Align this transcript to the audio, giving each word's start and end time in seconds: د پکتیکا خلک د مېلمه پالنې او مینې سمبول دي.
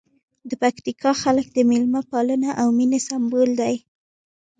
د 0.49 0.51
پکتیکا 0.61 1.11
خلک 1.23 1.47
د 1.53 1.57
مېلمه 1.69 2.01
پالنې 2.11 2.51
او 2.61 2.67
مینې 2.77 2.99
سمبول 3.07 3.49
دي. 3.61 3.75